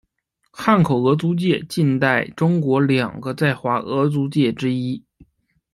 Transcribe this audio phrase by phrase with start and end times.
[0.51, 5.05] 汉口俄租界近代中国两个在华俄租界之一。